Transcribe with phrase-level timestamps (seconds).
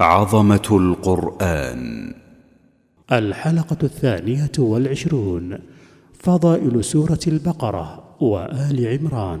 [0.00, 2.12] عظمة القرآن.
[3.12, 5.58] الحلقة الثانية والعشرون
[6.18, 9.40] فضائل سورة البقرة وآل عمران.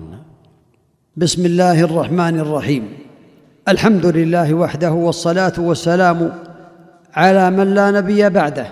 [1.16, 2.88] بسم الله الرحمن الرحيم.
[3.68, 6.32] الحمد لله وحده والصلاة والسلام
[7.14, 8.66] على من لا نبي بعده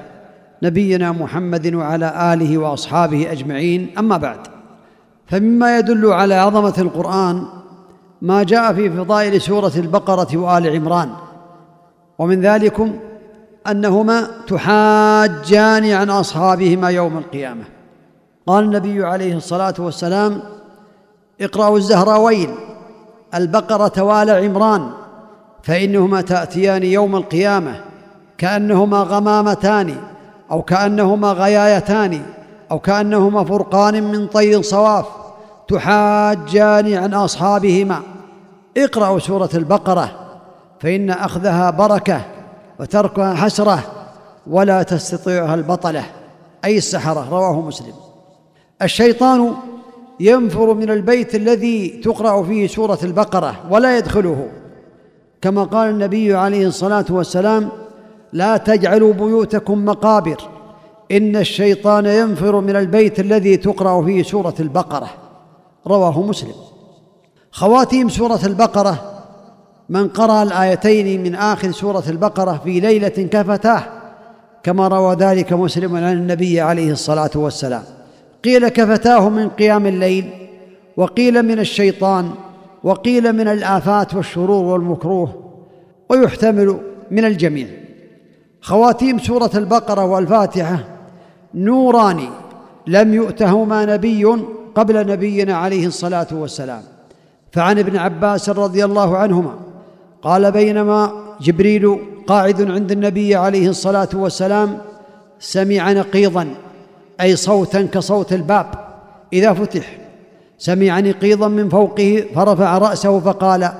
[0.62, 4.40] نبينا محمد وعلى آله وأصحابه أجمعين أما بعد.
[5.26, 7.42] فمما يدل على عظمة القرآن
[8.22, 11.27] ما جاء في فضائل سورة البقرة وآل عمران.
[12.18, 12.98] ومن ذلكم
[13.70, 17.64] أنهما تحاجان عن أصحابهما يوم القيامة.
[18.46, 20.42] قال النبي عليه الصلاة والسلام
[21.40, 22.54] اقرأوا الزهراوين
[23.34, 24.90] البقرة وآل عمران
[25.62, 27.80] فإنهما تأتيان يوم القيامة
[28.38, 29.94] كأنهما غمامتان
[30.50, 32.22] أو كأنهما غيايتان
[32.70, 35.06] أو كأنهما فرقان من طي صواف
[35.68, 38.02] تحاجان عن أصحابهما.
[38.76, 40.27] اقرأوا سورة البقرة.
[40.80, 42.20] فإن أخذها بركة
[42.80, 43.82] وتركها حسرة
[44.46, 46.04] ولا تستطيعها البطلة
[46.64, 47.94] أي السحرة رواه مسلم.
[48.82, 49.54] الشيطان
[50.20, 54.48] ينفر من البيت الذي تقرأ فيه سورة البقرة ولا يدخله.
[55.40, 57.68] كما قال النبي عليه الصلاة والسلام
[58.32, 60.36] لا تجعلوا بيوتكم مقابر
[61.10, 65.08] إن الشيطان ينفر من البيت الذي تقرأ فيه سورة البقرة.
[65.86, 66.54] رواه مسلم.
[67.52, 69.17] خواتيم سورة البقرة
[69.88, 73.82] من قرأ الآيتين من آخر سورة البقرة في ليلة كفتاه
[74.62, 77.82] كما روى ذلك مسلم عن النبي عليه الصلاة والسلام.
[78.44, 80.30] قيل كفتاه من قيام الليل
[80.96, 82.30] وقيل من الشيطان
[82.84, 85.52] وقيل من الآفات والشرور والمكروه
[86.08, 86.78] ويحتمل
[87.10, 87.68] من الجميع.
[88.60, 90.84] خواتيم سورة البقرة والفاتحة
[91.54, 92.20] نوران
[92.86, 94.24] لم يؤتهما نبي
[94.74, 96.82] قبل نبينا عليه الصلاة والسلام.
[97.52, 99.54] فعن ابن عباس رضي الله عنهما
[100.22, 104.78] قال بينما جبريل قاعد عند النبي عليه الصلاة والسلام
[105.40, 106.48] سمع نقيضا
[107.20, 108.66] أي صوتا كصوت الباب
[109.32, 109.98] إذا فتح.
[110.58, 113.72] سمع نقيضا من فوقه فرفع رأسه فقال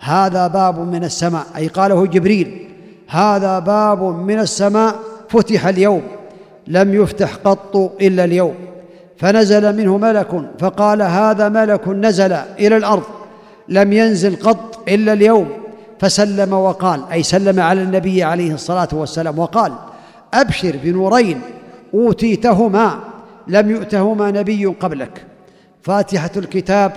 [0.00, 1.46] هذا باب من السماء.
[1.56, 2.68] أي قاله جبريل
[3.08, 4.94] هذا باب من السماء
[5.28, 6.02] فتح اليوم
[6.66, 8.54] لم يفتح قط إلا اليوم.
[9.16, 10.28] فنزل منه ملك
[10.58, 13.02] فقال هذا ملك نزل إلى الأرض
[13.68, 15.48] لم ينزل قط إلا اليوم.
[16.00, 19.72] فسلم وقال أي سلم على النبي عليه الصلاة والسلام وقال
[20.34, 21.40] أبشر بنورين
[21.94, 22.98] أوتيتهما
[23.46, 25.26] لم يؤتهما نبي قبلك.
[25.82, 26.92] فاتحة الكتاب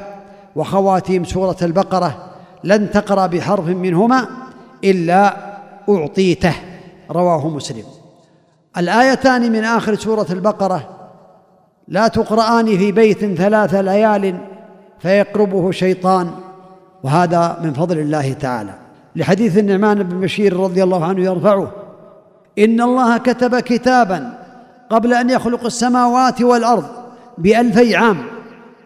[0.56, 2.25] وخواتيم سورة البقرة
[2.63, 4.28] لن تقرأ بحرف منهما
[4.84, 5.35] إلا
[5.90, 6.53] أعطيته.
[7.11, 7.84] رواه مسلم.
[8.78, 10.90] الآيتان من آخر سورة البقرة
[11.88, 14.38] لا تقرآن في بيت ثلاث ليال
[15.00, 16.31] فيقربه شيطان
[17.03, 18.81] وهذا من فضل الله تعالى.
[19.16, 21.72] لحديث النعمان بن بشير رضي الله عنه يرفعه.
[22.59, 24.33] إن الله كتب كتابا
[24.89, 26.85] قبل أن يخلق السماوات والأرض
[27.38, 28.17] بألفي عام.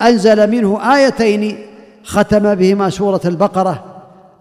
[0.02, 1.58] أنزل منه آيتين
[2.04, 3.84] ختم بهما سورة البقرة.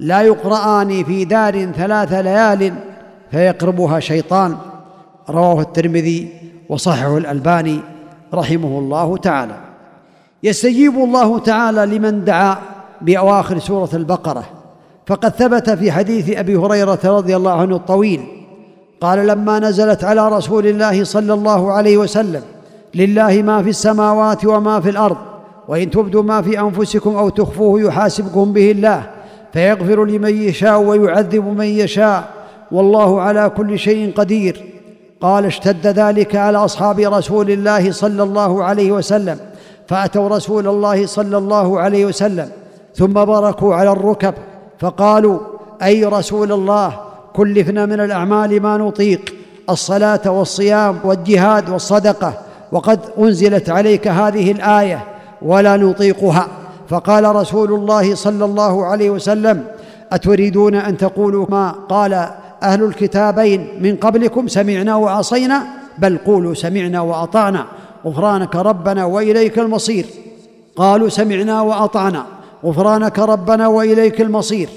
[0.01, 2.75] لا يقران في دار ثلاث ليال
[3.31, 4.57] فيقربها شيطان.
[5.31, 6.33] رواه الترمذي
[6.69, 7.81] وصححه الألباني
[8.35, 9.55] رحمه الله تعالى.
[10.43, 12.57] يستجيب الله تعالى لمن دعا
[13.01, 14.45] بأواخر سورة البقرة.
[15.07, 18.21] فقد ثبت في حديث أبي هريرة رضي الله عنه الطويل
[19.01, 22.43] قال لما نزلت على رسول الله صلى الله عليه وسلم
[22.95, 25.17] لله ما في السماوات وما في الأرض
[25.69, 29.11] وإن تبدوا ما في أنفسكم أو تخفوه يحاسبكم به الله
[29.53, 32.25] فيغفر لمن يشاء ويعذب من يشاء
[32.73, 34.65] والله على كل شيء قدير.
[35.21, 39.39] قال اشتد ذلك على أصحاب رسول الله صلى الله عليه وسلم
[39.89, 42.49] فأتوا رسول الله صلى الله عليه وسلم
[42.95, 44.35] ثم بركوا على الركب.
[44.79, 45.39] فقالوا
[45.83, 47.01] أي رسول الله
[47.33, 49.35] كلفنا من الأعمال ما نطيق
[49.71, 52.33] الصلاة والصيام والجهاد والصدقة
[52.73, 55.05] وقد أنزلت عليك هذه الآية
[55.43, 56.49] ولا نطيقها.
[56.89, 59.65] فقال رسول الله صلى الله عليه وسلم
[60.13, 62.13] أتريدون أن تقولوا ما قال
[62.63, 65.63] أهل الكتابين من قبلكم سمعنا وعصينا
[65.99, 67.67] بل قولوا سمعنا وأطعنا
[68.07, 70.07] غفرانك ربنا وإليك المصير.
[70.77, 72.27] قالوا سمعنا وأطعنا.
[72.65, 74.69] غفرانك ربنا وإليك المصير.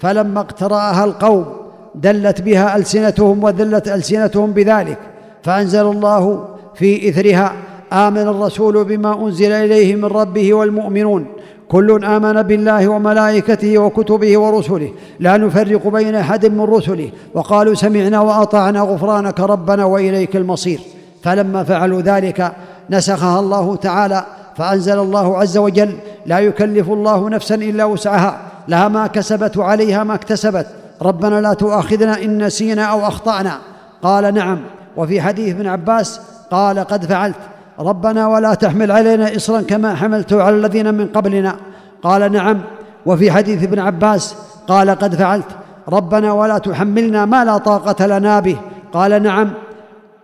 [0.00, 1.46] فلما اقترأها القوم
[1.94, 4.98] دلت بها ألسنتهم وذلت ألسنتهم بذلك.
[5.42, 6.44] فأنزل الله
[6.74, 7.52] في إثرها
[7.92, 11.26] آمن الرسول بما أنزل إليه من ربه والمؤمنون.
[11.68, 14.90] كل آمن بالله وملائكته وكتبه ورسله.
[15.20, 17.10] لا نفرق بين أحد من رسله.
[17.34, 20.80] وقالوا سمعنا وأطعنا غفرانك ربنا وإليك المصير.
[21.22, 22.52] فلما فعلوا ذلك
[22.90, 24.24] نسخها الله تعالى
[24.56, 30.14] فأنزل الله عز وجل لا يكلف الله نفسا إلا وسعها لها ما كسبت وعليها ما
[30.14, 30.66] اكتسبت.
[31.02, 33.58] ربنا لا تؤاخذنا إن نسينا أو أخطأنا.
[34.02, 34.58] قال نعم.
[34.96, 36.20] وفي حديث ابن عباس
[36.50, 37.36] قال قد فعلت.
[37.78, 41.56] ربنا ولا تحمل علينا اصرا كما حملته على الذين من قبلنا.
[42.02, 42.60] قال نعم.
[43.06, 44.36] وفي حديث ابن عباس
[44.68, 45.48] قال قد فعلت.
[45.88, 48.56] ربنا ولا تحملنا ما لا طاقة لنا به.
[48.92, 49.50] قال نعم.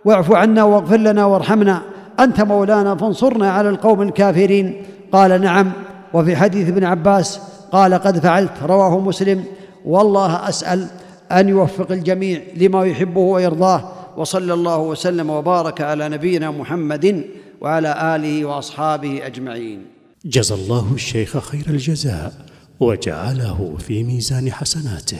[0.05, 1.81] واعف عنا واغفر لنا وارحمنا.
[2.19, 4.83] أنت مولانا فانصرنا على القوم الكافرين.
[5.11, 5.71] قال نعم.
[6.13, 7.39] وفي حديث ابن عباس
[7.71, 9.43] قال قد فعلت رواه مسلم.
[9.85, 10.87] والله أسأل
[11.31, 13.91] أن يوفق الجميع لما يحبه ويرضاه.
[14.17, 17.23] وصلى الله وسلم وبارك على نبينا محمد
[17.61, 19.85] وعلى آله وأصحابه أجمعين.
[20.25, 22.33] جزى الله الشيخ خير الجزاء
[22.79, 25.17] وجعله في ميزان حسناته.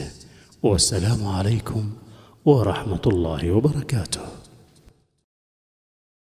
[0.62, 1.90] والسلام عليكم
[2.44, 4.20] ورحمة الله وبركاته.